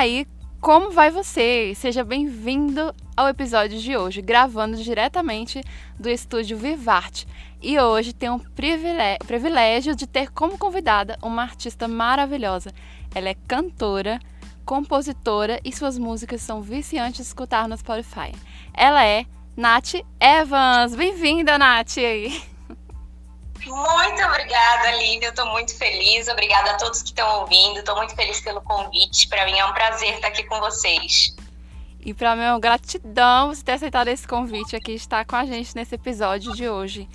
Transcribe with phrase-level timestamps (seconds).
[0.00, 0.26] Aí,
[0.62, 1.74] como vai você?
[1.76, 5.60] Seja bem-vindo ao episódio de hoje, gravando diretamente
[5.98, 7.28] do estúdio Vivarte.
[7.60, 12.72] E hoje tenho um privilégio de ter como convidada uma artista maravilhosa.
[13.14, 14.18] Ela é cantora,
[14.64, 18.32] compositora e suas músicas são viciantes de escutar no Spotify.
[18.72, 20.94] Ela é Nath Evans.
[20.94, 21.98] Bem-vinda, Nath!
[23.66, 25.24] Muito obrigada, Aline.
[25.24, 26.28] Eu estou muito feliz.
[26.28, 27.78] Obrigada a todos que estão ouvindo.
[27.78, 29.28] Estou muito feliz pelo convite.
[29.28, 31.34] Para mim é um prazer estar aqui com vocês.
[32.00, 35.44] E para mim é uma gratidão você ter aceitado esse convite aqui, estar com a
[35.44, 37.08] gente nesse episódio de hoje.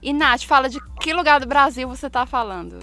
[0.00, 2.78] E Nath, fala de que lugar do Brasil você está falando?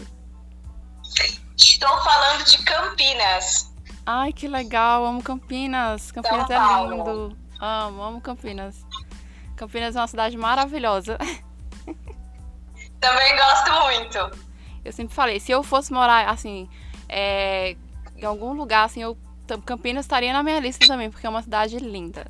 [1.55, 3.73] Estou falando de Campinas.
[4.05, 6.11] Ai, que legal, amo Campinas.
[6.11, 7.37] Campinas é lindo.
[7.59, 8.85] Amo, amo Campinas.
[9.55, 11.17] Campinas é uma cidade maravilhosa.
[13.07, 14.47] Também gosto muito.
[14.83, 16.69] Eu sempre falei, se eu fosse morar assim,
[17.07, 17.77] é,
[18.17, 19.17] em algum lugar assim, eu
[19.65, 22.27] Campinas estaria na minha lista também, porque é uma cidade linda.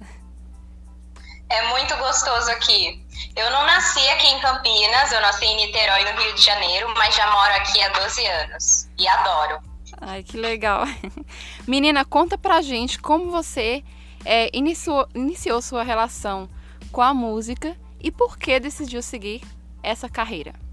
[1.50, 3.04] É muito gostoso aqui.
[3.36, 7.16] Eu não nasci aqui em Campinas, eu nasci em Niterói, no Rio de Janeiro, mas
[7.16, 9.60] já moro aqui há 12 anos e adoro.
[10.00, 10.84] Ai, que legal.
[11.66, 13.84] Menina, conta pra gente como você
[14.24, 16.48] é, iniciou, iniciou sua relação
[16.92, 19.42] com a música e por que decidiu seguir
[19.82, 20.67] essa carreira.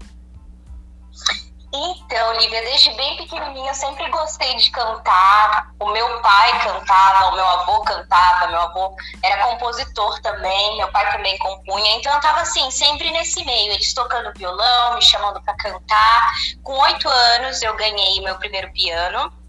[1.77, 5.71] Então, Lívia, desde bem pequenininha eu sempre gostei de cantar.
[5.77, 11.11] O meu pai cantava, o meu avô cantava, meu avô era compositor também, meu pai
[11.11, 11.97] também compunha.
[11.97, 16.31] Então eu tava assim, sempre nesse meio, eles tocando violão, me chamando para cantar.
[16.63, 19.44] Com oito anos eu ganhei meu primeiro piano.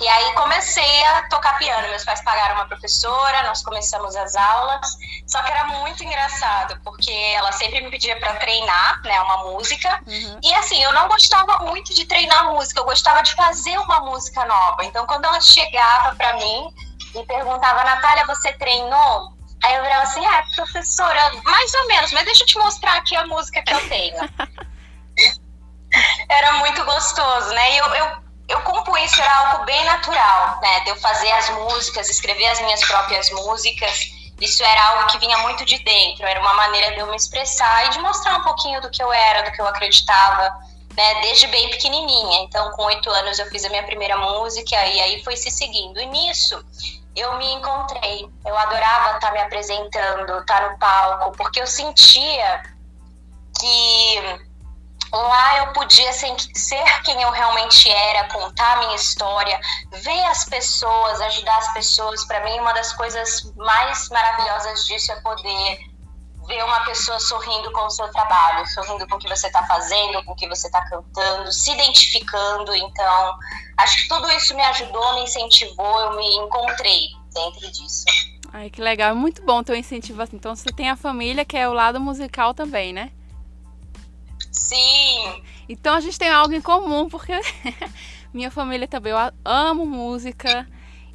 [0.00, 1.88] E aí comecei a tocar piano.
[1.88, 4.96] Meus pais pagaram uma professora, nós começamos as aulas.
[5.26, 10.00] Só que era muito engraçado, porque ela sempre me pedia para treinar, né, uma música.
[10.06, 10.40] Uhum.
[10.42, 14.44] E assim, eu não gostava muito de treinar música, eu gostava de fazer uma música
[14.44, 14.84] nova.
[14.84, 16.74] Então, quando ela chegava para mim
[17.14, 19.32] e perguntava, Natália, você treinou?
[19.62, 23.16] Aí eu virava assim, ah, professora, mais ou menos, mas deixa eu te mostrar aqui
[23.16, 24.16] a música que eu tenho.
[26.28, 27.72] era muito gostoso, né?
[27.72, 30.80] E eu, eu eu compus isso era algo bem natural, né?
[30.80, 34.12] De eu fazer as músicas, escrever as minhas próprias músicas.
[34.40, 37.86] Isso era algo que vinha muito de dentro, era uma maneira de eu me expressar
[37.86, 40.50] e de mostrar um pouquinho do que eu era, do que eu acreditava,
[40.96, 41.20] né?
[41.22, 42.42] Desde bem pequenininha.
[42.42, 45.98] Então, com oito anos, eu fiz a minha primeira música e aí foi se seguindo.
[46.00, 46.62] E nisso,
[47.16, 48.28] eu me encontrei.
[48.44, 52.62] Eu adorava estar me apresentando, estar no palco, porque eu sentia
[53.58, 54.44] que
[55.14, 56.34] Lá eu podia ser,
[57.04, 59.60] quem eu realmente era, contar minha história,
[59.92, 62.24] ver as pessoas, ajudar as pessoas.
[62.24, 65.78] Para mim, uma das coisas mais maravilhosas disso é poder
[66.48, 70.24] ver uma pessoa sorrindo com o seu trabalho, sorrindo com o que você está fazendo,
[70.24, 72.74] com o que você está cantando, se identificando.
[72.74, 73.38] Então,
[73.76, 78.04] acho que tudo isso me ajudou, me incentivou, eu me encontrei dentro disso.
[78.52, 79.10] Ai, que legal.
[79.10, 80.34] É muito bom ter um incentivo assim.
[80.34, 83.12] Então, você tem a família, que é o lado musical também, né?
[84.54, 85.42] Sim.
[85.68, 87.32] Então a gente tem algo em comum, porque
[88.32, 90.66] minha família também, eu amo música.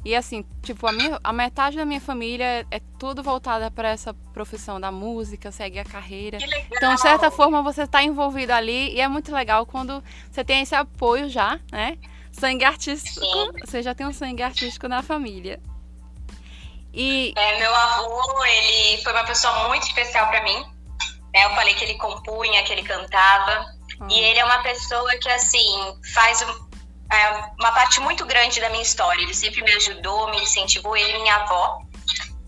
[0.02, 4.14] E assim, tipo, a, minha, a metade da minha família é tudo voltada para essa
[4.32, 6.38] profissão da música, segue a carreira.
[6.70, 10.62] Então, de certa forma, você está envolvido ali e é muito legal quando você tem
[10.62, 11.98] esse apoio já, né?
[12.32, 13.20] Sangue artístico.
[13.20, 13.50] Sim.
[13.62, 15.60] Você já tem um sangue artístico na família.
[16.94, 17.34] E...
[17.36, 20.64] É, meu avô, ele foi uma pessoa muito especial para mim.
[21.32, 21.44] Né?
[21.44, 23.66] Eu falei que ele compunha, que ele cantava.
[24.00, 24.08] Uhum.
[24.10, 28.82] E ele é uma pessoa que, assim, faz é, uma parte muito grande da minha
[28.82, 29.22] história.
[29.22, 31.82] Ele sempre me ajudou, me incentivou, ele e minha avó.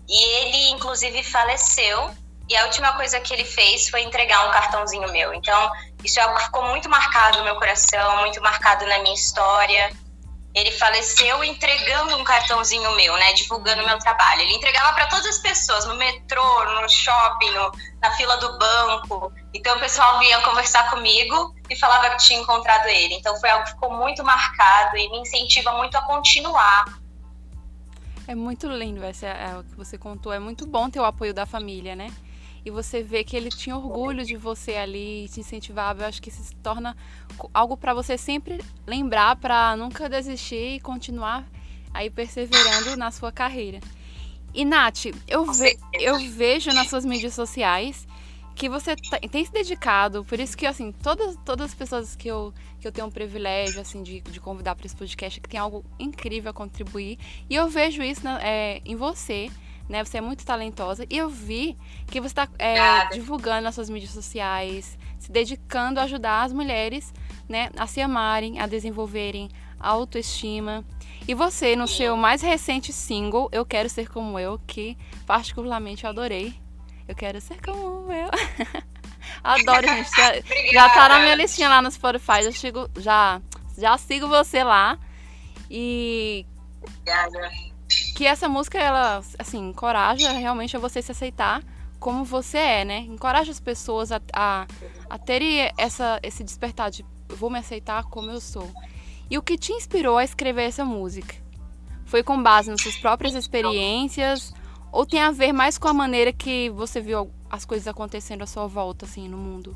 [0.07, 2.11] E ele, inclusive, faleceu.
[2.49, 5.33] E a última coisa que ele fez foi entregar um cartãozinho meu.
[5.33, 5.71] Então,
[6.03, 9.91] isso é algo que ficou muito marcado no meu coração, muito marcado na minha história
[10.53, 14.41] ele faleceu entregando um cartãozinho meu, né, divulgando meu trabalho.
[14.41, 19.33] Ele entregava para todas as pessoas, no metrô, no shopping, no, na fila do banco.
[19.53, 23.15] Então o pessoal vinha conversar comigo e falava que tinha encontrado ele.
[23.15, 26.85] Então foi algo que ficou muito marcado e me incentiva muito a continuar.
[28.27, 30.31] É muito lindo essa é, o que você contou.
[30.31, 32.13] É muito bom ter o apoio da família, né?
[32.65, 36.29] e você vê que ele tinha orgulho de você ali, te incentivava, eu acho que
[36.29, 36.95] isso se torna
[37.53, 41.47] algo para você sempre lembrar para nunca desistir e continuar
[41.93, 43.79] aí perseverando na sua carreira.
[44.53, 48.07] E Nath, eu, ve eu vejo nas suas mídias sociais
[48.55, 48.95] que você
[49.31, 52.91] tem se dedicado, por isso que assim, todas, todas as pessoas que eu, que eu
[52.91, 56.53] tenho o privilégio assim de, de convidar para esse podcast que tem algo incrível a
[56.53, 57.17] contribuir,
[57.49, 59.49] e eu vejo isso é, em você
[59.87, 60.03] né?
[60.03, 61.05] Você é muito talentosa.
[61.09, 61.77] E eu vi
[62.07, 67.13] que você está é, divulgando nas suas mídias sociais, se dedicando a ajudar as mulheres,
[67.47, 67.69] né?
[67.77, 69.49] A se amarem, a desenvolverem
[69.79, 70.83] a autoestima.
[71.27, 76.09] E você, no seu mais recente single, Eu Quero Ser Como Eu, que particularmente eu
[76.09, 76.53] adorei.
[77.07, 78.29] Eu quero ser como eu.
[79.43, 80.09] Adoro, gente.
[80.15, 80.33] Já,
[80.71, 82.43] já tá na minha listinha lá no Spotify.
[82.43, 83.41] Já, sigo, já,
[83.77, 84.97] já sigo você lá.
[85.69, 86.45] E.
[86.81, 87.72] Obrigada.
[88.15, 91.63] Que essa música, ela, assim, encoraja realmente a você se aceitar
[91.99, 92.97] como você é, né?
[92.99, 94.67] Encoraja as pessoas a, a,
[95.09, 98.69] a terem essa, esse despertar de vou me aceitar como eu sou.
[99.29, 101.35] E o que te inspirou a escrever essa música?
[102.05, 104.53] Foi com base nas suas próprias experiências
[104.91, 108.47] ou tem a ver mais com a maneira que você viu as coisas acontecendo à
[108.47, 109.75] sua volta, assim, no mundo?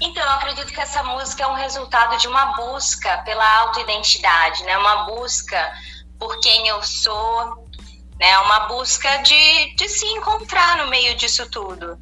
[0.00, 4.76] Então, eu acredito que essa música é um resultado de uma busca pela autoidentidade, né?
[4.76, 5.72] Uma busca
[6.24, 7.68] por quem eu sou,
[8.18, 8.38] né?
[8.38, 11.98] Uma busca de, de se encontrar no meio disso tudo,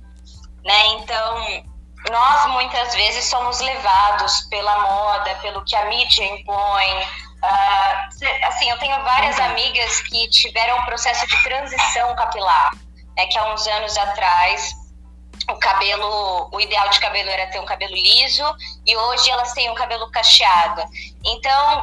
[0.65, 0.87] né?
[0.95, 1.65] Então,
[2.09, 7.03] nós muitas vezes somos levados pela moda, pelo que a mídia impõe.
[7.43, 9.47] Uh, assim, eu tenho várias uhum.
[9.47, 12.71] amigas que tiveram um processo de transição capilar,
[13.17, 14.71] né, que há uns anos atrás
[15.51, 18.45] o cabelo, o ideal de cabelo era ter um cabelo liso
[18.87, 20.85] e hoje elas têm um cabelo cacheado.
[21.25, 21.83] Então,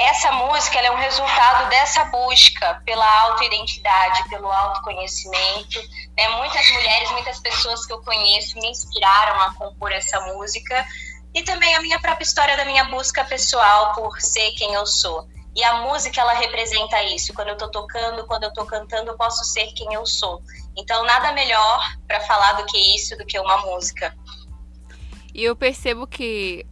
[0.00, 5.78] essa música é um resultado dessa busca pela autoidentidade, pelo autoconhecimento.
[6.16, 6.28] Né?
[6.36, 10.86] Muitas mulheres, muitas pessoas que eu conheço me inspiraram a compor essa música
[11.34, 15.28] e também a minha própria história da minha busca pessoal por ser quem eu sou.
[15.54, 17.34] E a música ela representa isso.
[17.34, 20.42] Quando eu estou tocando, quando eu estou cantando, eu posso ser quem eu sou.
[20.76, 24.16] Então nada melhor para falar do que isso, do que uma música.
[25.34, 26.66] E eu percebo que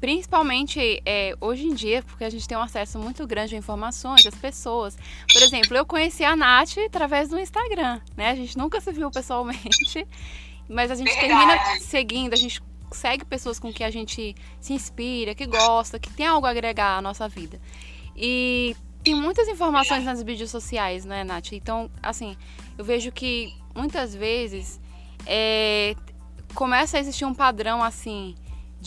[0.00, 4.24] Principalmente é, hoje em dia, porque a gente tem um acesso muito grande a informações,
[4.26, 4.96] às pessoas.
[5.32, 8.30] Por exemplo, eu conheci a Nath através do Instagram, né?
[8.30, 10.06] A gente nunca se viu pessoalmente,
[10.68, 11.28] mas a gente Verdade.
[11.28, 12.62] termina seguindo, a gente
[12.92, 16.96] segue pessoas com que a gente se inspira, que gosta, que tem algo a agregar
[16.96, 17.60] à nossa vida.
[18.16, 21.52] E tem muitas informações nas mídias sociais, né, Nath?
[21.52, 22.36] Então, assim,
[22.76, 24.80] eu vejo que muitas vezes
[25.26, 25.94] é,
[26.54, 28.34] começa a existir um padrão, assim,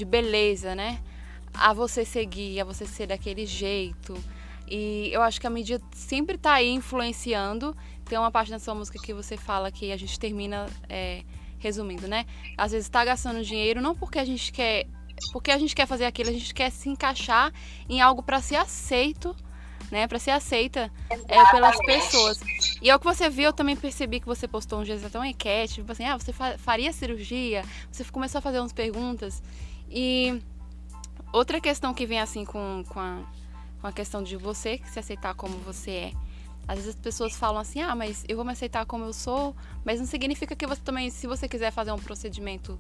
[0.02, 1.00] de beleza, né?
[1.54, 4.18] A você seguir, a você ser daquele jeito.
[4.68, 7.76] E eu acho que a mídia sempre tá aí influenciando.
[8.06, 11.24] Tem uma parte da sua música que você fala que a gente termina é,
[11.60, 12.26] resumindo, né?
[12.58, 14.88] Às vezes está gastando dinheiro não porque a gente quer,
[15.32, 17.54] porque a gente quer fazer aquilo, a gente quer se encaixar
[17.88, 19.36] em algo para ser aceito,
[19.92, 20.08] né?
[20.08, 20.92] Para ser aceita
[21.28, 22.40] é, pelas pessoas.
[22.82, 25.20] E é o que você viu, eu também percebi que você postou um dia até
[25.20, 27.64] uma enquete, tipo assim, ah, você faria cirurgia?
[27.92, 29.44] Você começou a fazer umas perguntas.
[29.92, 30.42] E
[31.34, 33.20] outra questão que vem assim com, com, a,
[33.82, 36.12] com a questão de você se aceitar como você é.
[36.68, 39.54] Às vezes as pessoas falam assim, ah, mas eu vou me aceitar como eu sou,
[39.84, 42.80] mas não significa que você também, se você quiser fazer um procedimento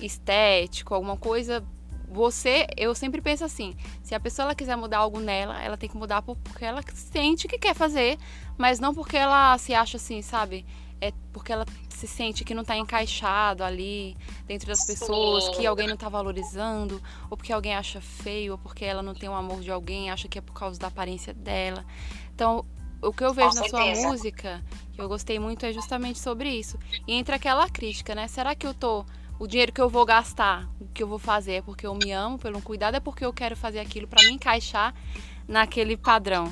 [0.00, 1.62] estético, alguma coisa,
[2.08, 5.88] você, eu sempre penso assim, se a pessoa ela quiser mudar algo nela, ela tem
[5.88, 8.18] que mudar porque ela sente que quer fazer,
[8.56, 10.64] mas não porque ela se acha assim, sabe?
[11.00, 14.16] É porque ela se sente que não está encaixado ali
[14.46, 15.52] dentro das pessoas, Sim.
[15.52, 19.28] que alguém não está valorizando, ou porque alguém acha feio, ou porque ela não tem
[19.28, 21.84] o amor de alguém, acha que é por causa da aparência dela.
[22.34, 22.64] Então,
[23.02, 24.00] o que eu vejo Com na certeza.
[24.00, 26.78] sua música, que eu gostei muito, é justamente sobre isso.
[27.06, 28.28] E entra aquela crítica, né?
[28.28, 29.04] Será que eu tô.
[29.38, 32.10] O dinheiro que eu vou gastar, o que eu vou fazer é porque eu me
[32.10, 34.94] amo, pelo cuidado, é porque eu quero fazer aquilo para me encaixar
[35.46, 36.50] naquele padrão.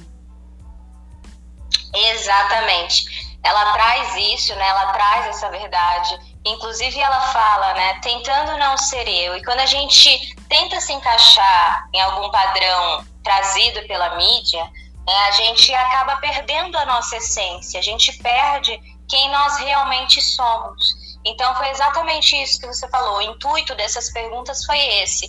[1.95, 4.67] Exatamente ela traz isso, né?
[4.67, 6.19] Ela traz essa verdade.
[6.47, 8.01] Inclusive ela fala, né?
[8.01, 9.37] Tentando não ser eu.
[9.37, 14.65] E quando a gente tenta se encaixar em algum padrão trazido pela mídia,
[15.07, 17.79] né, a gente acaba perdendo a nossa essência.
[17.79, 21.05] A gente perde quem nós realmente somos.
[21.23, 23.19] Então foi exatamente isso que você falou.
[23.19, 25.29] O intuito dessas perguntas foi esse: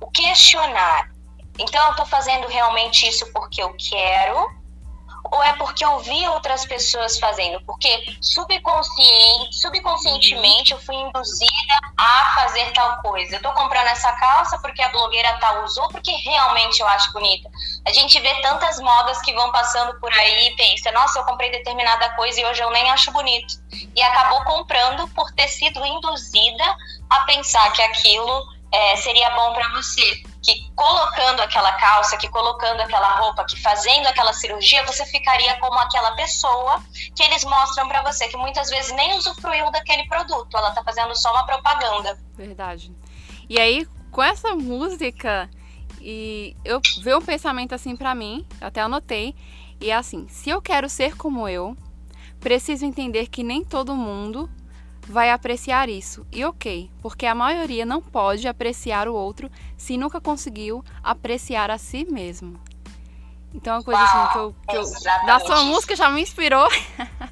[0.00, 1.10] o questionar.
[1.58, 4.65] Então eu estou fazendo realmente isso porque eu quero
[5.30, 7.60] ou é porque eu vi outras pessoas fazendo?
[7.64, 13.36] Porque subconsciente, subconscientemente eu fui induzida a fazer tal coisa.
[13.36, 17.50] Eu tô comprando essa calça porque a blogueira tal usou, porque realmente eu acho bonita.
[17.86, 21.50] A gente vê tantas modas que vão passando por aí e pensa, nossa, eu comprei
[21.50, 23.54] determinada coisa e hoje eu nem acho bonito.
[23.94, 26.64] E acabou comprando por ter sido induzida
[27.10, 32.80] a pensar que aquilo é, seria bom para você que colocando aquela calça, que colocando
[32.80, 36.82] aquela roupa, que fazendo aquela cirurgia, você ficaria como aquela pessoa
[37.14, 41.16] que eles mostram para você, que muitas vezes nem usufruiu daquele produto, ela tá fazendo
[41.16, 42.18] só uma propaganda.
[42.36, 42.92] Verdade.
[43.48, 45.48] E aí, com essa música,
[45.98, 49.34] e eu veio um pensamento assim para mim, até anotei,
[49.80, 51.74] e é assim: se eu quero ser como eu,
[52.40, 54.50] preciso entender que nem todo mundo
[55.08, 56.26] vai apreciar isso.
[56.32, 61.78] E ok, porque a maioria não pode apreciar o outro se nunca conseguiu apreciar a
[61.78, 62.60] si mesmo.
[63.54, 64.54] Então, é uma coisa assim que eu.
[64.68, 66.68] Que eu da sua música já me inspirou.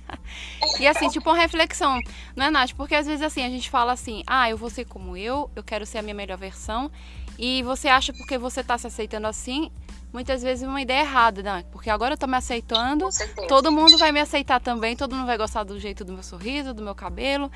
[0.80, 2.00] e assim, tipo, uma reflexão,
[2.34, 2.72] não é, Nath?
[2.72, 5.62] Porque às vezes assim, a gente fala assim, ah, eu vou ser como eu, eu
[5.62, 6.90] quero ser a minha melhor versão.
[7.38, 9.70] E você acha porque você tá se aceitando assim,
[10.12, 11.64] muitas vezes uma ideia errada, né?
[11.72, 13.08] Porque agora eu tô me aceitando,
[13.48, 16.72] todo mundo vai me aceitar também, todo mundo vai gostar do jeito do meu sorriso,
[16.72, 17.50] do meu cabelo.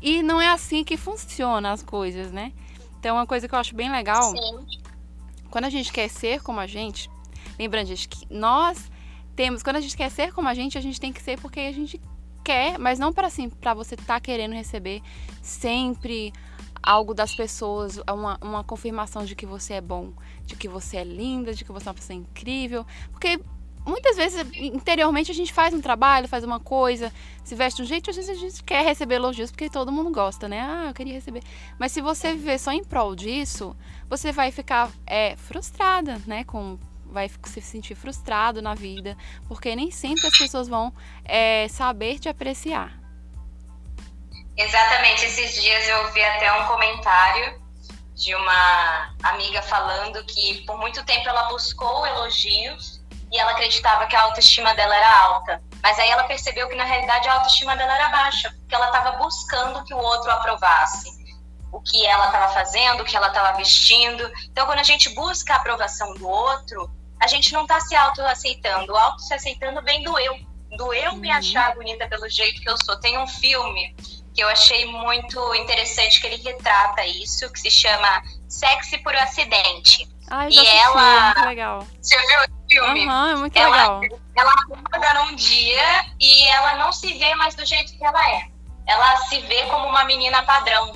[0.00, 2.52] E não é assim que funciona as coisas, né?
[3.00, 4.66] Então, uma coisa que eu acho bem legal, Sim.
[5.50, 7.10] quando a gente quer ser como a gente,
[7.58, 8.90] lembrando, gente, que nós
[9.34, 11.60] temos, quando a gente quer ser como a gente, a gente tem que ser porque
[11.60, 12.00] a gente
[12.44, 15.02] quer, mas não para assim, para você estar tá querendo receber
[15.42, 16.32] sempre
[16.86, 20.12] algo das pessoas, uma, uma confirmação de que você é bom,
[20.46, 22.86] de que você é linda, de que você é uma pessoa incrível.
[23.10, 23.40] Porque
[23.84, 27.12] muitas vezes, interiormente, a gente faz um trabalho, faz uma coisa,
[27.42, 30.10] se veste de um jeito, às vezes a gente quer receber elogios, porque todo mundo
[30.10, 30.60] gosta, né?
[30.60, 31.42] Ah, eu queria receber.
[31.76, 33.76] Mas se você viver só em prol disso,
[34.08, 36.44] você vai ficar é, frustrada, né?
[36.44, 39.16] Com, vai se sentir frustrado na vida,
[39.48, 40.92] porque nem sempre as pessoas vão
[41.24, 43.05] é, saber te apreciar.
[44.56, 45.26] Exatamente.
[45.26, 47.60] Esses dias eu vi até um comentário
[48.14, 54.16] de uma amiga falando que por muito tempo ela buscou elogios e ela acreditava que
[54.16, 55.62] a autoestima dela era alta.
[55.82, 59.18] Mas aí ela percebeu que na realidade a autoestima dela era baixa, porque ela estava
[59.18, 61.14] buscando que o outro aprovasse
[61.70, 64.30] o que ela estava fazendo, o que ela estava vestindo.
[64.50, 68.92] Então, quando a gente busca a aprovação do outro, a gente não está se auto-aceitando.
[68.92, 70.38] O auto se aceitando vem do eu,
[70.76, 71.36] do eu me uhum.
[71.36, 72.98] achar bonita pelo jeito que eu sou.
[72.98, 73.94] Tem um filme
[74.36, 80.06] que eu achei muito interessante que ele retrata isso, que se chama Sexy por Acidente.
[80.30, 81.30] Ai, e ela.
[81.30, 81.86] É muito legal.
[82.02, 83.06] Você viu o filme?
[83.06, 84.20] Uhum, é muito ela, legal.
[84.36, 88.46] Ela acorda num dia e ela não se vê mais do jeito que ela é.
[88.86, 90.92] Ela se vê como uma menina padrão.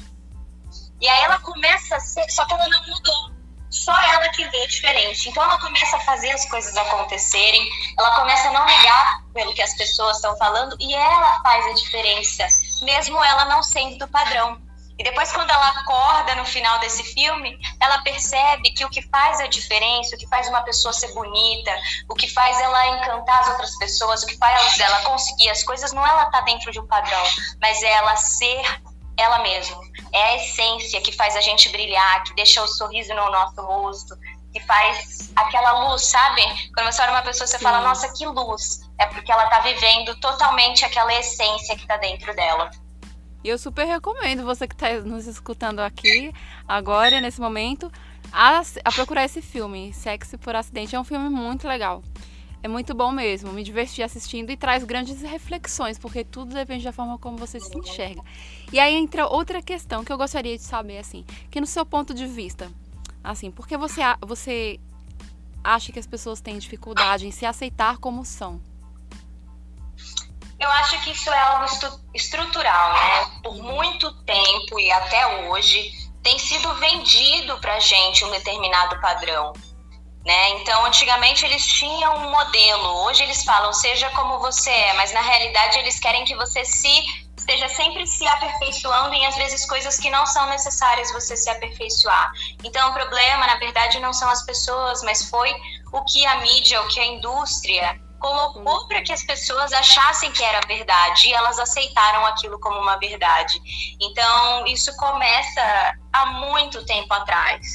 [1.01, 2.29] E aí ela começa a ser.
[2.31, 3.31] Só que ela não mudou.
[3.71, 5.31] Só ela que vê diferente.
[5.31, 7.67] Então ela começa a fazer as coisas acontecerem,
[7.99, 11.73] ela começa a não ligar pelo que as pessoas estão falando e ela faz a
[11.73, 12.47] diferença
[12.81, 14.61] mesmo ela não sendo do padrão.
[14.99, 19.41] E depois, quando ela acorda no final desse filme, ela percebe que o que faz
[19.41, 21.75] a diferença, o que faz uma pessoa ser bonita,
[22.07, 25.95] o que faz ela encantar as outras pessoas, o que faz ela conseguir as coisas,
[25.95, 27.23] não é ela estar tá dentro de um padrão,
[27.63, 28.63] mas é ela ser
[29.17, 29.81] ela mesma.
[30.13, 34.15] É a essência que faz a gente brilhar, que deixa o sorriso no nosso rosto,
[34.53, 36.43] que faz aquela luz, sabe?
[36.75, 37.65] Quando você olha uma pessoa, você Sim.
[37.65, 38.81] fala, nossa, que luz.
[38.99, 42.71] É porque ela tá vivendo totalmente aquela essência que tá dentro dela.
[43.43, 46.33] E eu super recomendo você que está nos escutando aqui,
[46.69, 47.91] agora, nesse momento,
[48.31, 50.95] a, a, procurar esse filme, Sexy por Acidente.
[50.95, 52.03] É um filme muito legal.
[52.63, 56.93] É muito bom mesmo, me diverti assistindo e traz grandes reflexões, porque tudo depende da
[56.93, 58.23] forma como você se enxerga.
[58.71, 62.13] E aí entra outra questão que eu gostaria de saber, assim, que no seu ponto
[62.13, 62.71] de vista,
[63.23, 64.81] Assim, porque você, você
[65.63, 68.61] acha que as pessoas têm dificuldade em se aceitar como são?
[70.59, 71.65] Eu acho que isso é algo
[72.15, 73.41] estrutural, né?
[73.43, 75.91] Por muito tempo e até hoje
[76.23, 79.55] tem sido vendido para gente um determinado padrão,
[80.25, 80.51] né?
[80.51, 85.23] Então, antigamente eles tinham um modelo, hoje eles falam seja como você é, mas na
[85.23, 86.93] realidade eles querem que você se
[87.51, 92.31] esteja sempre se aperfeiçoando em às vezes coisas que não são necessárias você se aperfeiçoar.
[92.63, 95.53] Então o problema, na verdade, não são as pessoas, mas foi
[95.93, 100.45] o que a mídia, o que a indústria colocou para que as pessoas achassem que
[100.45, 103.61] era verdade e elas aceitaram aquilo como uma verdade.
[104.01, 107.67] Então isso começa há muito tempo atrás,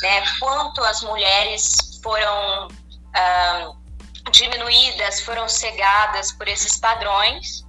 [0.00, 0.22] né?
[0.38, 7.63] Quanto as mulheres foram um, diminuídas, foram cegadas por esses padrões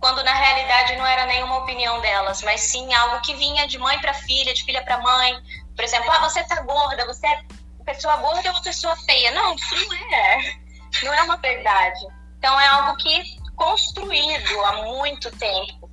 [0.00, 3.98] quando na realidade não era nenhuma opinião delas, mas sim algo que vinha de mãe
[4.00, 5.38] para filha, de filha para mãe.
[5.76, 7.42] Por exemplo, ah, você tá gorda, você é
[7.84, 9.30] pessoa gorda ou uma pessoa feia.
[9.32, 10.54] Não, isso não é.
[11.02, 12.00] Não é uma verdade.
[12.38, 15.90] Então é algo que construído há muito tempo.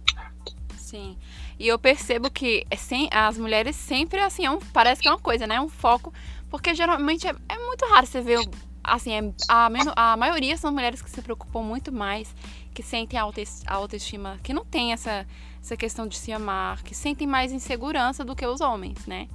[0.77, 1.17] Sim.
[1.59, 5.19] E eu percebo que é as mulheres sempre, assim, é um, parece que é uma
[5.19, 5.59] coisa, né?
[5.59, 6.13] Um foco.
[6.49, 8.39] Porque geralmente é, é muito raro você ver,
[8.87, 12.33] assim, é, a, a maioria são mulheres que se preocupam muito mais
[12.73, 13.19] que sentem
[13.65, 15.25] autoestima, que não tem essa,
[15.61, 19.27] essa questão de se amar, que sentem mais insegurança do que os homens, né?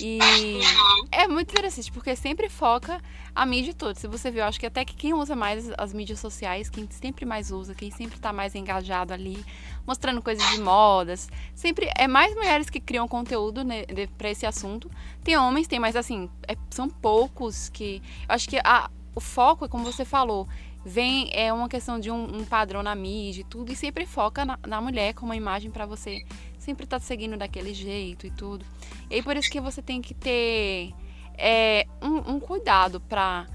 [0.00, 0.18] E
[1.10, 3.00] é muito interessante, porque sempre foca
[3.34, 3.94] a mídia toda.
[3.94, 7.24] Se você eu acho que até que quem usa mais as mídias sociais, quem sempre
[7.24, 9.44] mais usa, quem sempre tá mais engajado ali,
[9.86, 13.84] mostrando coisas de modas, sempre é mais mulheres que criam conteúdo né,
[14.16, 14.90] para esse assunto.
[15.22, 18.02] Tem homens, tem, mas assim, é, são poucos que.
[18.28, 20.48] Eu acho que a, o foco é como você falou,
[20.84, 24.44] vem é uma questão de um, um, padrão na mídia e tudo, e sempre foca
[24.44, 26.24] na, na mulher como uma imagem para você
[26.62, 28.64] sempre tá seguindo daquele jeito e tudo.
[29.10, 30.92] E aí por isso que você tem que ter
[31.36, 33.46] é, um, um cuidado para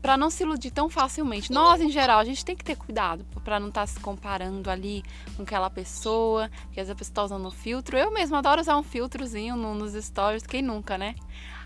[0.00, 1.50] para não se iludir tão facilmente.
[1.50, 4.68] Nós, em geral, a gente tem que ter cuidado para não estar tá se comparando
[4.68, 5.02] ali
[5.34, 7.96] com aquela pessoa, que às vezes a pessoa está usando um filtro.
[7.96, 11.14] Eu mesma adoro usar um filtrozinho no, nos stories, quem nunca, né?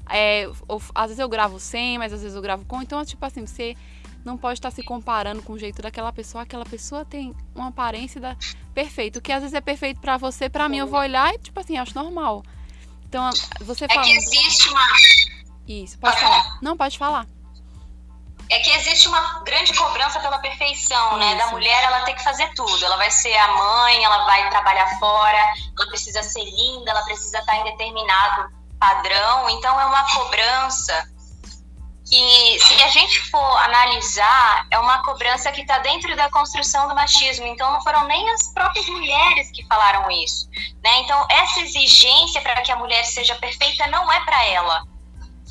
[0.09, 2.81] É, ou, às vezes eu gravo sem, mas às vezes eu gravo com.
[2.81, 3.77] Então, tipo assim, você
[4.25, 6.43] não pode estar tá se comparando com o jeito daquela pessoa.
[6.43, 8.37] Aquela pessoa tem uma aparência da...
[8.75, 9.19] perfeita.
[9.19, 11.59] O que às vezes é perfeito para você, para mim eu vou olhar e, tipo
[11.61, 12.43] assim, acho normal.
[13.09, 14.03] Então, você fala.
[14.03, 14.87] É que existe uma.
[15.67, 16.59] Isso, pode falar.
[16.61, 17.27] Não, pode falar.
[18.51, 21.19] É que existe uma grande cobrança pela perfeição, Isso.
[21.19, 21.37] né?
[21.37, 22.83] Da mulher, ela tem que fazer tudo.
[22.83, 25.39] Ela vai ser a mãe, ela vai trabalhar fora,
[25.79, 29.51] ela precisa ser linda, ela precisa estar em determinado padrão.
[29.51, 31.11] Então, é uma cobrança
[32.09, 36.95] que, se a gente for analisar, é uma cobrança que está dentro da construção do
[36.95, 37.47] machismo.
[37.47, 40.49] Então, não foram nem as próprias mulheres que falaram isso.
[40.83, 41.01] Né?
[41.01, 44.83] Então, essa exigência para que a mulher seja perfeita não é para ela.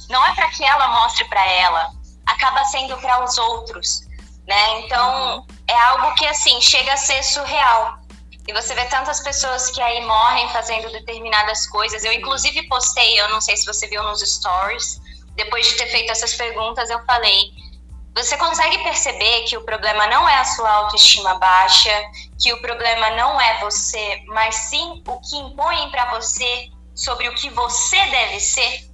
[0.09, 1.91] Não é para que ela mostre para ela.
[2.25, 4.01] Acaba sendo para os outros.
[4.47, 4.79] Né?
[4.79, 5.45] Então, uhum.
[5.67, 7.99] é algo que, assim, chega a ser surreal.
[8.47, 12.03] E você vê tantas pessoas que aí morrem fazendo determinadas coisas.
[12.03, 15.01] Eu, inclusive, postei, eu não sei se você viu nos stories,
[15.37, 17.53] depois de ter feito essas perguntas, eu falei:
[18.13, 21.91] você consegue perceber que o problema não é a sua autoestima baixa,
[22.41, 27.35] que o problema não é você, mas sim o que impõem para você sobre o
[27.35, 28.89] que você deve ser?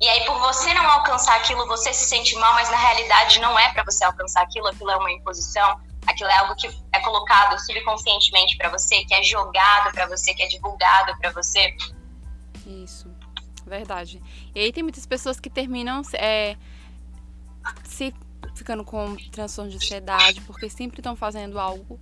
[0.00, 3.58] E aí, por você não alcançar aquilo, você se sente mal, mas na realidade não
[3.58, 7.58] é para você alcançar aquilo, aquilo é uma imposição, aquilo é algo que é colocado
[7.58, 11.76] subconscientemente para você, que é jogado para você, que é divulgado para você.
[12.64, 13.09] Isso,
[13.70, 14.20] verdade.
[14.54, 16.56] E aí tem muitas pessoas que terminam é,
[17.84, 18.12] se
[18.54, 21.98] ficando com transtorno de ansiedade porque sempre estão fazendo algo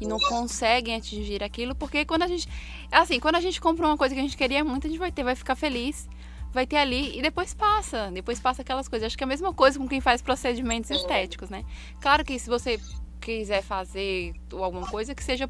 [0.00, 2.48] e não conseguem atingir aquilo, porque quando a gente
[2.90, 5.12] assim, quando a gente compra uma coisa que a gente queria muito, a gente vai
[5.12, 6.08] ter, vai ficar feliz,
[6.52, 9.06] vai ter ali e depois passa, depois passa aquelas coisas.
[9.06, 11.64] Acho que é a mesma coisa com quem faz procedimentos estéticos, né?
[12.00, 12.80] Claro que se você
[13.20, 15.48] quiser fazer alguma coisa que seja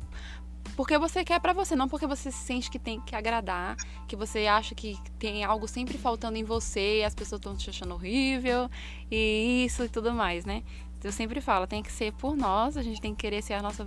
[0.76, 4.46] porque você quer para você, não porque você sente que tem que agradar, que você
[4.46, 8.70] acha que tem algo sempre faltando em você e as pessoas estão te achando horrível
[9.10, 10.62] e isso e tudo mais, né?
[11.02, 13.62] Eu sempre falo, tem que ser por nós, a gente tem que querer ser a
[13.62, 13.84] nossa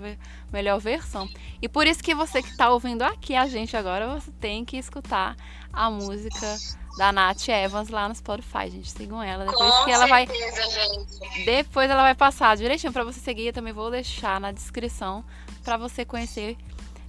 [0.52, 1.30] melhor versão.
[1.62, 4.76] E por isso que você que está ouvindo aqui a gente agora, você tem que
[4.76, 5.36] escutar
[5.72, 6.58] a música
[6.98, 8.92] da Nath Evans lá no Spotify, gente.
[8.92, 9.46] Sigam ela.
[9.46, 10.88] Depois Com que ela certeza, vai.
[10.88, 11.46] Gente.
[11.46, 13.48] Depois ela vai passar direitinho para você seguir.
[13.48, 15.24] Eu também vou deixar na descrição
[15.64, 16.58] para você conhecer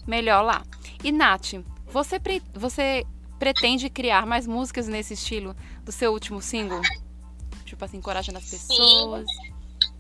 [0.07, 0.62] melhor lá.
[1.03, 1.55] E Nath,
[1.87, 3.05] você, pre você
[3.38, 6.81] pretende criar mais músicas nesse estilo do seu último single?
[7.64, 9.27] Tipo assim, encorajando as pessoas.
[9.27, 9.53] Sim,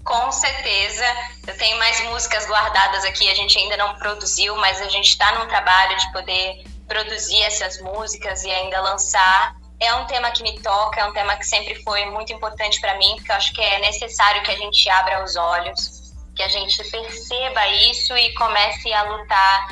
[0.04, 1.04] com certeza.
[1.46, 5.38] Eu tenho mais músicas guardadas aqui, a gente ainda não produziu, mas a gente está
[5.38, 9.56] num trabalho de poder produzir essas músicas e ainda lançar.
[9.78, 12.96] É um tema que me toca, é um tema que sempre foi muito importante para
[12.96, 16.48] mim, porque eu acho que é necessário que a gente abra os olhos, que a
[16.48, 19.68] gente perceba isso e comece a lutar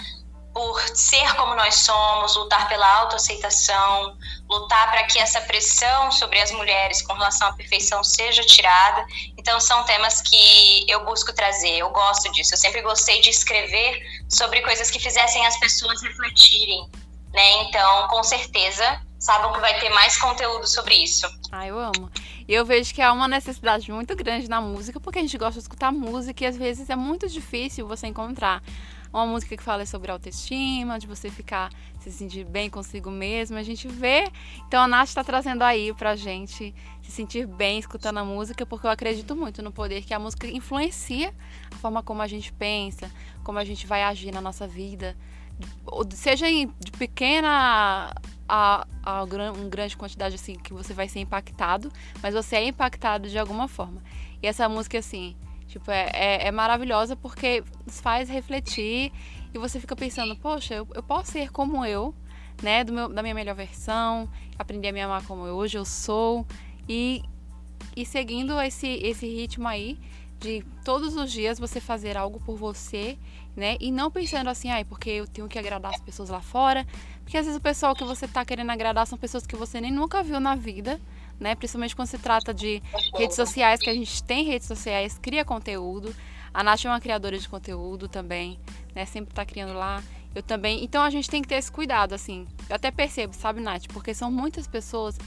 [0.54, 4.16] por ser como nós somos, lutar pela autoaceitação,
[4.48, 9.04] lutar para que essa pressão sobre as mulheres com relação à perfeição seja tirada.
[9.36, 12.54] Então, são temas que eu busco trazer, eu gosto disso.
[12.54, 16.88] Eu sempre gostei de escrever sobre coisas que fizessem as pessoas refletirem,
[17.32, 17.62] né?
[17.62, 21.26] Então, com certeza, sabem que vai ter mais conteúdo sobre isso.
[21.50, 22.08] Ah, eu amo.
[22.46, 25.54] E eu vejo que há uma necessidade muito grande na música, porque a gente gosta
[25.54, 28.62] de escutar música e às vezes é muito difícil você encontrar
[29.18, 33.56] uma música que fala sobre autoestima, de você ficar se sentir bem consigo mesmo.
[33.56, 34.30] A gente vê.
[34.66, 38.86] Então a Nath está trazendo aí pra gente se sentir bem escutando a música, porque
[38.86, 41.32] eu acredito muito no poder que a música influencia
[41.72, 43.10] a forma como a gente pensa,
[43.44, 45.16] como a gente vai agir na nossa vida.
[46.10, 48.12] Seja de pequena
[48.48, 53.28] a, a, uma grande quantidade assim que você vai ser impactado, mas você é impactado
[53.28, 54.02] de alguma forma.
[54.42, 55.36] E essa música assim,
[55.74, 59.10] Tipo, é, é, é, maravilhosa porque nos faz refletir
[59.52, 62.14] e você fica pensando, poxa, eu, eu posso ser como eu,
[62.62, 62.84] né?
[62.84, 66.46] Meu, da minha melhor versão, aprender a me amar como eu, hoje eu sou.
[66.88, 67.24] E,
[67.96, 69.98] e seguindo esse, esse ritmo aí
[70.38, 73.18] de todos os dias você fazer algo por você,
[73.56, 73.76] né?
[73.80, 76.86] E não pensando assim, ai, porque eu tenho que agradar as pessoas lá fora.
[77.24, 79.90] Porque às vezes o pessoal que você tá querendo agradar são pessoas que você nem
[79.90, 81.00] nunca viu na vida
[81.44, 81.54] né?
[81.54, 82.82] Principalmente quando se trata de
[83.14, 86.16] redes sociais, que a gente tem redes sociais, cria conteúdo.
[86.54, 88.58] A Nath é uma criadora de conteúdo também,
[88.94, 89.04] né?
[89.04, 90.02] Sempre está criando lá.
[90.34, 90.82] Eu também.
[90.82, 92.46] Então a gente tem que ter esse cuidado, assim.
[92.68, 93.86] Eu até percebo, sabe, Nath?
[93.92, 95.18] Porque são muitas pessoas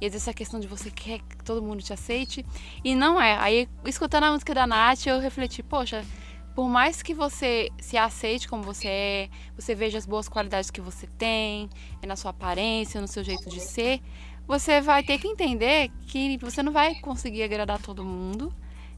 [0.00, 2.46] e vezes essa questão de você quer que todo mundo te aceite
[2.84, 3.36] e não é.
[3.38, 6.04] Aí, escutando a música da Nath, eu refleti, poxa,
[6.54, 10.80] por mais que você se aceite como você é, você veja as boas qualidades que
[10.80, 11.68] você tem,
[12.00, 14.00] é na sua aparência, no seu jeito de ser,
[14.46, 18.52] você vai ter que entender que você não vai conseguir agradar todo mundo,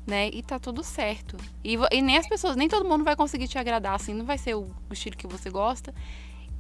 [0.07, 0.29] né?
[0.33, 1.37] E tá tudo certo.
[1.63, 4.39] E, e, nem as pessoas, nem todo mundo vai conseguir te agradar, assim, não vai
[4.39, 5.95] ser o, o estilo que você gosta.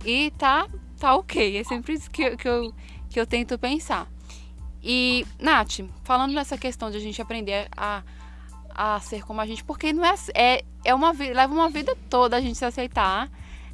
[0.05, 0.69] E tá,
[0.99, 1.57] tá ok.
[1.57, 2.75] É sempre isso que, que, eu,
[3.09, 4.09] que eu tento pensar.
[4.83, 8.03] E, Nath, falando nessa questão de a gente aprender a,
[8.71, 12.37] a ser como a gente, porque não é, é, é uma leva uma vida toda
[12.37, 13.29] a gente se aceitar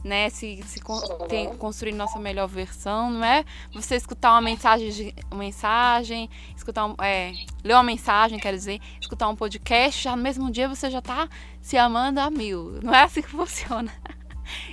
[0.04, 0.28] né?
[0.30, 0.80] Se, se
[1.28, 6.94] tem, construir nossa melhor versão, não é você escutar uma mensagem, uma mensagem, escutar um,
[7.02, 10.98] é, ler uma mensagem, quer dizer, escutar um podcast, já no mesmo dia você já
[10.98, 11.28] está
[11.60, 12.80] se amando a mil.
[12.82, 13.92] Não é assim que funciona.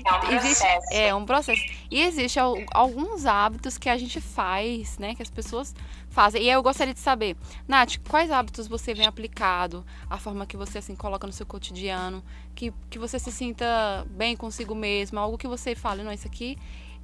[0.04, 0.94] É um existe, processo.
[0.94, 1.62] É um processo.
[1.92, 2.40] E existe
[2.74, 5.16] alguns hábitos que a gente faz, né?
[5.16, 5.76] Que as pessoas
[6.10, 6.44] fazem.
[6.44, 7.36] E eu gostaria de saber,
[7.68, 12.24] Nath, quais hábitos você vem aplicado, a forma que você assim coloca no seu cotidiano,
[12.56, 16.58] que, que você se sinta bem consigo mesma, algo que você fale, não, isso aqui,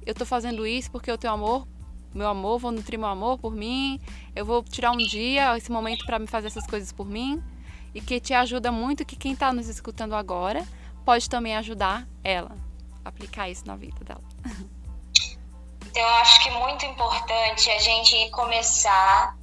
[0.04, 1.66] eu tô fazendo isso porque eu tenho amor,
[2.14, 4.00] meu amor, vou nutrir meu amor por mim,
[4.34, 7.42] eu vou tirar um dia, esse momento para me fazer essas coisas por mim,
[7.94, 10.66] e que te ajuda muito, que quem está nos escutando agora
[11.04, 12.56] pode também ajudar ela
[13.04, 14.22] aplicar isso na vida dela.
[15.96, 19.34] Então, eu acho que muito importante a gente começar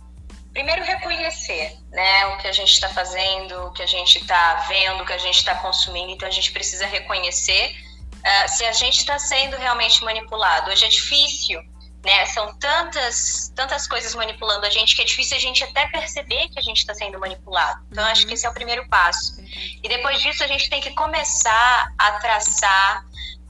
[0.52, 5.02] primeiro reconhecer, né, o que a gente está fazendo, o que a gente está vendo,
[5.02, 6.12] o que a gente está consumindo.
[6.12, 7.76] Então, a gente precisa reconhecer
[8.18, 10.70] uh, se a gente está sendo realmente manipulado.
[10.70, 11.60] Hoje é difícil,
[12.06, 12.24] né?
[12.28, 16.60] São tantas, tantas coisas manipulando a gente que é difícil a gente até perceber que
[16.60, 17.84] a gente está sendo manipulado.
[17.92, 18.12] Então, uhum.
[18.12, 19.42] acho que esse é o primeiro passo.
[19.82, 23.04] E depois disso, a gente tem que começar a traçar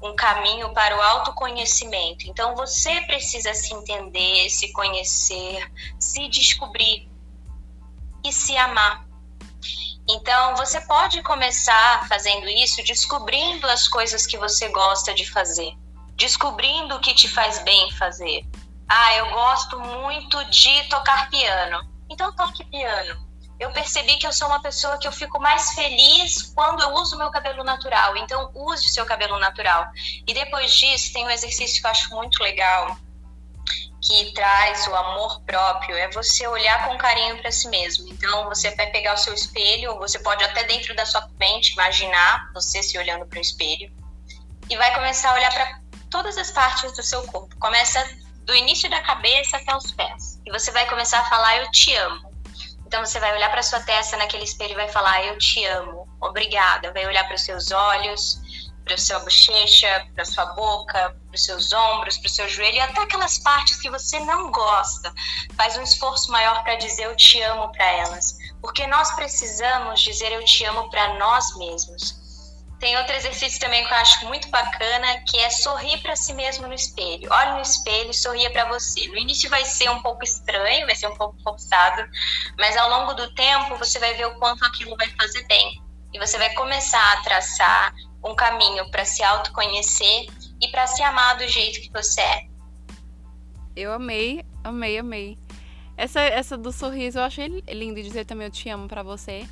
[0.04, 2.28] um caminho para o autoconhecimento.
[2.28, 7.10] Então você precisa se entender, se conhecer, se descobrir
[8.24, 9.08] e se amar.
[10.08, 15.72] Então você pode começar fazendo isso, descobrindo as coisas que você gosta de fazer,
[16.16, 18.46] descobrindo o que te faz bem fazer.
[18.90, 21.90] Ah, eu gosto muito de tocar piano.
[22.10, 23.23] Então toque piano
[23.64, 27.18] eu percebi que eu sou uma pessoa que eu fico mais feliz quando eu uso
[27.18, 28.18] meu cabelo natural.
[28.18, 29.90] Então, use o seu cabelo natural.
[30.28, 32.98] E depois disso, tem um exercício que eu acho muito legal,
[34.02, 38.06] que traz o amor próprio, é você olhar com carinho para si mesmo.
[38.10, 42.52] Então, você vai pegar o seu espelho, você pode até dentro da sua mente imaginar
[42.54, 43.90] você se olhando para o espelho,
[44.70, 47.56] e vai começar a olhar para todas as partes do seu corpo.
[47.60, 48.06] Começa
[48.44, 50.42] do início da cabeça até os pés.
[50.46, 52.33] E você vai começar a falar: Eu te amo.
[52.94, 56.08] Então você vai olhar para sua testa naquele espelho e vai falar: Eu te amo,
[56.22, 56.94] obrigada.
[56.94, 58.40] Vai olhar para os seus olhos,
[58.86, 62.82] para sua bochecha, para sua boca, para os seus ombros, para o seu joelho e
[62.82, 65.12] até aquelas partes que você não gosta.
[65.58, 70.32] Faz um esforço maior para dizer eu te amo para elas, porque nós precisamos dizer
[70.32, 72.23] eu te amo para nós mesmos.
[72.84, 76.68] Tem outro exercício também que eu acho muito bacana, que é sorrir para si mesmo
[76.68, 77.32] no espelho.
[77.32, 79.08] Olhe no espelho e sorria para você.
[79.08, 82.06] No início vai ser um pouco estranho, vai ser um pouco forçado,
[82.60, 85.82] mas ao longo do tempo você vai ver o quanto aquilo vai fazer bem.
[86.14, 90.28] E você vai começar a traçar um caminho para se autoconhecer
[90.62, 92.48] e para se amar do jeito que você é.
[93.78, 95.38] Eu amei, amei, amei.
[95.96, 99.48] Essa, essa do sorriso eu achei lindo dizer também eu te amo para você.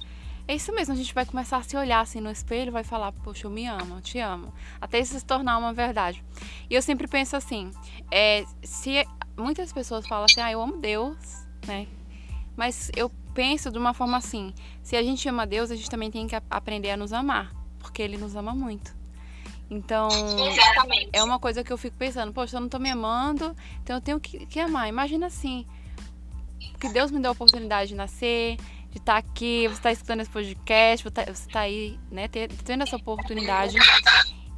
[0.48, 3.12] É isso mesmo, a gente vai começar a se olhar assim no espelho vai falar,
[3.12, 4.54] poxa, eu me amo, eu te amo.
[4.80, 6.24] Até isso se tornar uma verdade.
[6.70, 7.72] E eu sempre penso assim,
[8.12, 9.06] é, se
[9.38, 11.18] muitas pessoas falam assim, ah, eu amo Deus,
[11.66, 11.88] né?
[12.56, 16.12] Mas eu penso de uma forma assim, se a gente ama Deus, a gente também
[16.12, 18.94] tem que aprender a nos amar, porque Ele nos ama muito.
[19.70, 21.10] Então, Exatamente.
[21.14, 24.02] é uma coisa que eu fico pensando, poxa, eu não tô me amando, então eu
[24.02, 24.90] tenho que, que amar.
[24.90, 25.66] Imagina assim,
[26.78, 28.58] que Deus me deu a oportunidade de nascer,
[28.92, 32.96] de estar tá aqui, você está escutando esse podcast, você está aí, né, tendo essa
[32.96, 33.78] oportunidade.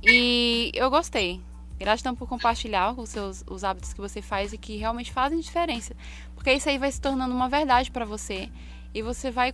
[0.03, 1.41] E eu gostei.
[1.77, 5.95] Gratidão por compartilhar os seus os hábitos que você faz e que realmente fazem diferença.
[6.35, 8.49] Porque isso aí vai se tornando uma verdade para você.
[8.93, 9.53] E você vai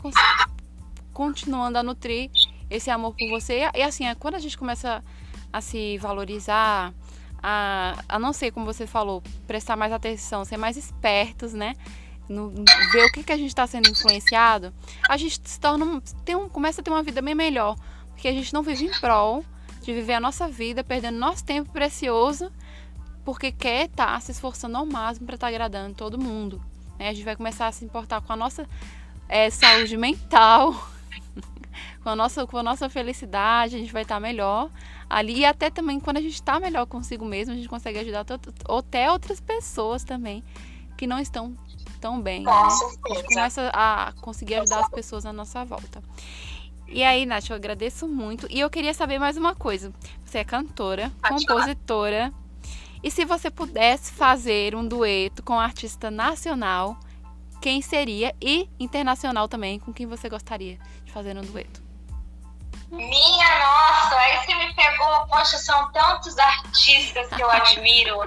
[1.14, 2.30] continuando a nutrir
[2.70, 3.70] esse amor por você.
[3.74, 5.04] E assim, é quando a gente começa
[5.52, 6.94] a se valorizar,
[7.42, 11.74] a, a não ser, como você falou, prestar mais atenção, ser mais espertos, né?
[12.30, 12.52] No,
[12.92, 14.72] ver o que, que a gente está sendo influenciado,
[15.10, 17.76] a gente se torna tem um, começa a ter uma vida bem melhor.
[18.10, 19.44] Porque a gente não vive em prol
[19.82, 22.52] de viver a nossa vida, perdendo nosso tempo precioso,
[23.26, 26.62] porque quer estar tá se esforçando ao máximo para estar tá agradando todo mundo.
[26.98, 27.10] Né?
[27.10, 28.68] A gente vai começar a se importar com a nossa
[29.28, 30.74] é, saúde mental,
[32.04, 34.70] com a, nossa, com a nossa felicidade, a gente vai estar tá melhor
[35.10, 35.40] ali.
[35.40, 38.26] E até também quando a gente está melhor consigo mesmo, a gente consegue ajudar
[38.68, 40.44] até outras pessoas também
[40.98, 41.58] que não estão
[42.00, 42.44] tão bem.
[42.44, 42.70] Com né?
[42.70, 43.00] certeza.
[43.06, 46.02] A gente começa a conseguir ajudar as pessoas à nossa volta.
[46.88, 48.48] E aí, Nath, eu agradeço muito.
[48.50, 49.94] E eu queria saber mais uma coisa.
[50.26, 52.32] Você é cantora, Pode compositora.
[52.32, 52.50] Falar.
[53.04, 56.98] E se você pudesse fazer um dueto com um artista nacional,
[57.62, 61.82] quem seria e internacional também, com quem você gostaria de fazer um dueto.
[62.92, 65.28] Minha nossa, aí você me pegou.
[65.28, 68.20] Poxa, são tantos artistas que eu admiro,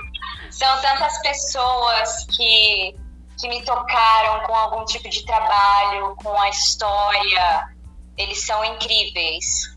[0.50, 2.96] são tantas pessoas que,
[3.42, 7.68] que me tocaram com algum tipo de trabalho, com a história.
[8.16, 9.76] Eles são incríveis.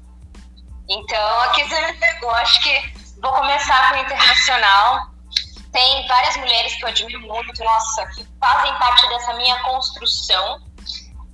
[0.87, 2.29] Então, aqui você me pegou.
[2.29, 5.07] Acho que vou começar com o internacional.
[5.71, 10.61] Tem várias mulheres que eu admiro muito, nossa, que fazem parte dessa minha construção,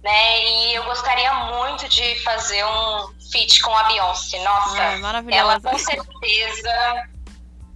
[0.01, 0.45] né?
[0.45, 4.41] E eu gostaria muito de fazer um feat com a Beyoncé.
[4.41, 7.09] Nossa, é, ela com certeza,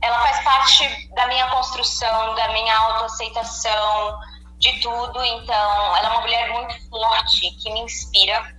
[0.01, 4.17] ela faz parte da minha construção, da minha autoaceitação,
[4.59, 5.23] de tudo.
[5.23, 8.55] Então, ela é uma mulher muito forte, que me inspira.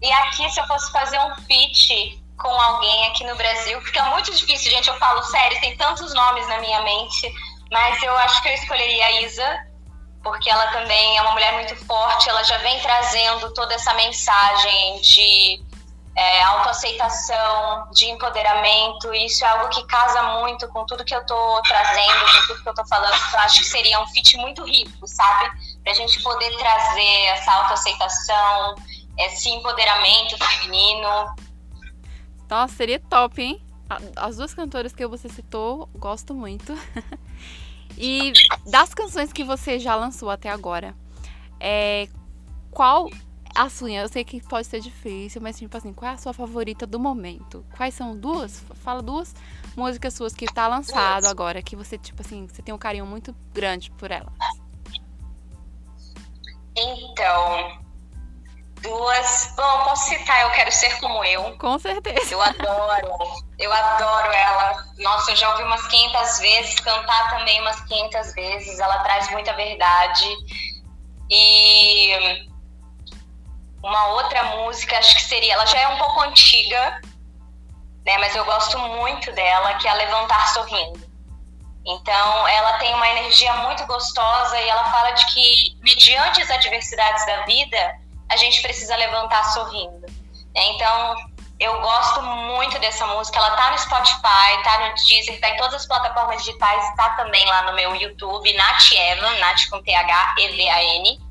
[0.00, 4.32] E aqui, se eu fosse fazer um feat com alguém aqui no Brasil, fica muito
[4.32, 4.88] difícil, gente.
[4.88, 7.32] Eu falo sério, tem tantos nomes na minha mente,
[7.70, 9.66] mas eu acho que eu escolheria a Isa,
[10.22, 15.00] porque ela também é uma mulher muito forte, ela já vem trazendo toda essa mensagem
[15.00, 15.67] de
[16.18, 21.62] é, autoaceitação, de empoderamento, isso é algo que casa muito com tudo que eu tô
[21.62, 23.14] trazendo, com tudo que eu tô falando.
[23.32, 25.50] Eu acho que seria um fit muito rico, sabe?
[25.84, 28.74] Pra gente poder trazer essa autoaceitação,
[29.16, 31.34] esse empoderamento feminino
[32.48, 33.60] nossa, seria top, hein?
[34.16, 36.72] As duas cantoras que você citou, gosto muito.
[37.96, 38.32] e
[38.66, 40.94] das canções que você já lançou até agora,
[41.60, 42.08] é,
[42.70, 43.10] qual
[43.54, 43.90] a sua?
[43.90, 46.98] Eu sei que pode ser difícil, mas tipo assim, qual é a sua favorita do
[46.98, 47.64] momento?
[47.76, 48.62] Quais são duas?
[48.82, 49.34] Fala duas
[49.76, 53.34] músicas suas que tá lançado agora, que você, tipo assim, você tem um carinho muito
[53.52, 54.32] grande por elas.
[56.76, 57.78] Então,
[58.82, 59.52] Duas.
[59.56, 61.56] Bom, posso citar Eu Quero Ser Como Eu.
[61.58, 62.32] Com certeza.
[62.32, 63.08] Eu adoro.
[63.58, 64.84] Eu adoro ela.
[64.98, 68.78] Nossa, eu já ouvi umas 500 vezes, cantar também umas 500 vezes.
[68.78, 70.26] Ela traz muita verdade.
[71.30, 72.47] E
[73.82, 75.54] uma outra música, acho que seria.
[75.54, 77.00] Ela já é um pouco antiga,
[78.04, 78.18] né?
[78.18, 81.08] Mas eu gosto muito dela, que é Levantar Sorrindo.
[81.88, 87.24] Então, ela tem uma energia muito gostosa e ela fala de que, mediante as adversidades
[87.24, 90.06] da vida, a gente precisa levantar sorrindo.
[90.54, 90.62] Né?
[90.74, 91.16] Então,
[91.58, 93.38] eu gosto muito dessa música.
[93.38, 97.46] Ela tá no Spotify, tá no Deezer, tá em todas as plataformas digitais, tá também
[97.46, 101.27] lá no meu YouTube, Nath Evan, Nath com T-H-E-V-A-N.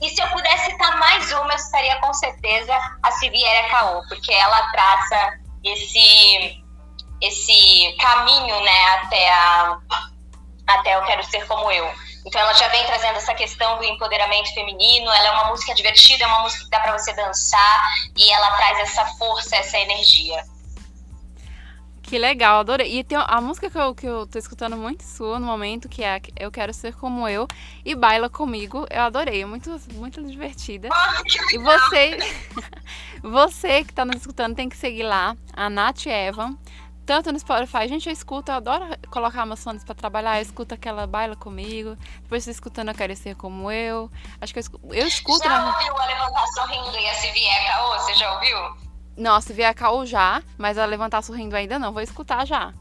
[0.00, 4.32] E se eu pudesse citar mais uma, eu estaria com certeza a Siviera Caô, porque
[4.32, 6.62] ela traça esse,
[7.20, 9.78] esse caminho, né, até a,
[10.66, 11.90] até eu quero ser como eu.
[12.26, 15.10] Então ela já vem trazendo essa questão do empoderamento feminino.
[15.12, 18.50] Ela é uma música divertida, é uma música que dá para você dançar e ela
[18.56, 20.44] traz essa força, essa energia.
[22.06, 23.00] Que legal, adorei.
[23.00, 26.04] E tem a música que eu, que eu tô escutando muito sua no momento, que
[26.04, 27.48] é Eu Quero Ser Como Eu,
[27.84, 28.86] e Baila Comigo.
[28.88, 30.88] Eu adorei, é muito, muito divertida.
[30.88, 32.18] Oh, e você,
[33.20, 36.56] você que tá nos escutando, tem que seguir lá, a Nath Evan
[37.04, 37.88] tanto no Spotify.
[37.88, 40.38] Gente, eu escuto, eu adoro colocar meus fones pra trabalhar.
[40.38, 41.96] Eu escuto aquela baila comigo.
[42.22, 44.10] Depois tô escutando a Carecer Como Eu.
[44.40, 44.92] Acho que eu escuto.
[44.92, 45.72] Eu escuto já na...
[45.72, 47.98] ouviu a Levantar Sorrindo e a Se Vier Caô?
[48.00, 48.85] Você já ouviu?
[49.16, 51.92] Não, Se Vier Caô já, mas a Levantar Sorrindo ainda não.
[51.92, 52.72] Vou escutar já.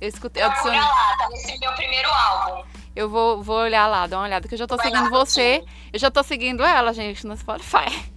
[0.00, 0.42] Eu escutei.
[0.42, 2.64] Então, olha lá, tá nesse meu primeiro álbum.
[2.94, 5.64] Eu vou, vou olhar lá, dar uma olhada, que eu já tô Vai seguindo você.
[5.92, 8.12] Eu já tô seguindo ela, gente, no Spotify.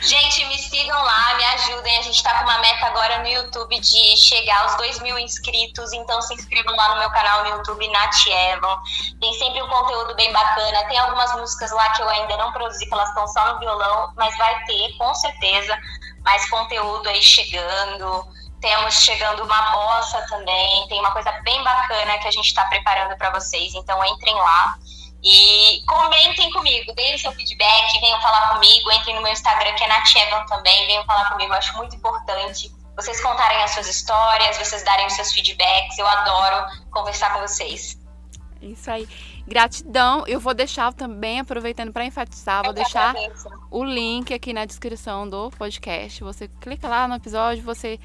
[0.00, 1.98] Gente, me sigam lá, me ajudem.
[1.98, 5.92] A gente tá com uma meta agora no YouTube de chegar aos 2 mil inscritos.
[5.92, 8.78] Então se inscrevam lá no meu canal no YouTube, Nath Evan.
[9.20, 10.84] Tem sempre um conteúdo bem bacana.
[10.88, 14.12] Tem algumas músicas lá que eu ainda não produzi, que elas estão só no violão,
[14.16, 15.78] mas vai ter, com certeza,
[16.24, 18.26] mais conteúdo aí chegando.
[18.60, 20.86] Temos chegando uma bossa também.
[20.88, 23.74] Tem uma coisa bem bacana que a gente está preparando para vocês.
[23.74, 24.78] Então entrem lá.
[25.24, 29.86] E comentem comigo, deem seu feedback, venham falar comigo, entrem no meu Instagram, que é
[29.86, 35.06] Natievan também, venham falar comigo, acho muito importante vocês contarem as suas histórias, vocês darem
[35.06, 37.98] os seus feedbacks, eu adoro conversar com vocês.
[38.60, 39.08] Isso aí.
[39.46, 40.24] Gratidão.
[40.26, 43.14] Eu vou deixar também, aproveitando para enfatizar, vou deixar
[43.70, 46.22] o link aqui na descrição do podcast.
[46.22, 47.98] Você clica lá no episódio, você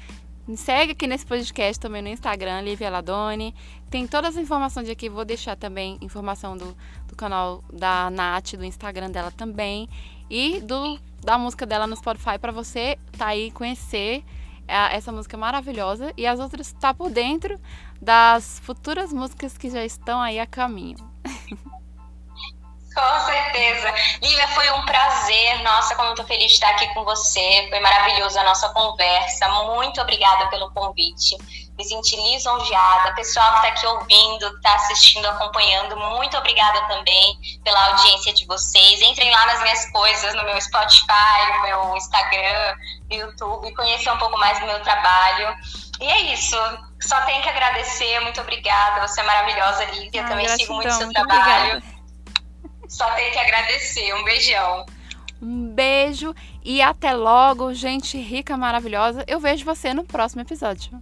[0.48, 3.54] me segue aqui nesse podcast também no Instagram, Lívia Ladoni.
[3.90, 6.74] Tem todas as informações aqui, vou deixar também informação do,
[7.06, 9.88] do canal da Nath, do Instagram dela também.
[10.30, 14.24] E do, da música dela no Spotify para você tá aí conhecer
[14.66, 16.12] a, essa música maravilhosa.
[16.16, 17.60] E as outras tá por dentro
[18.00, 20.96] das futuras músicas que já estão aí a caminho.
[22.98, 23.94] Com certeza.
[24.20, 25.62] Lívia, foi um prazer.
[25.62, 27.66] Nossa, como eu tô feliz de estar aqui com você.
[27.68, 29.48] Foi maravilhosa a nossa conversa.
[29.48, 31.36] Muito obrigada pelo convite.
[31.78, 33.14] me senti lisonjeada.
[33.14, 39.00] Pessoal que está aqui ouvindo, está assistindo, acompanhando, muito obrigada também pela audiência de vocês.
[39.00, 42.74] Entrem lá nas minhas coisas, no meu Spotify, no meu Instagram,
[43.08, 45.54] no YouTube, conhecer um pouco mais do meu trabalho.
[46.00, 46.56] E é isso.
[47.00, 48.18] Só tenho que agradecer.
[48.22, 49.06] Muito obrigada.
[49.06, 50.22] Você é maravilhosa, Lívia.
[50.24, 51.76] Ah, também gratidão, sigo muito seu muito trabalho.
[51.76, 51.97] obrigada.
[52.88, 54.14] Só tenho que agradecer.
[54.14, 54.86] Um beijão.
[55.40, 59.24] Um beijo e até logo, gente rica, maravilhosa.
[59.28, 61.00] Eu vejo você no próximo episódio.